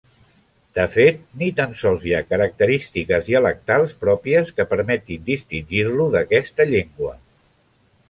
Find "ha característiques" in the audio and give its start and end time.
2.15-3.29